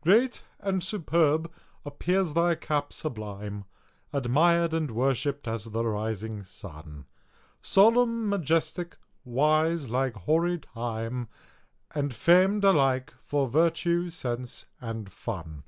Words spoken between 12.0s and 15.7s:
fam'd alike for virtue, sense, and fun.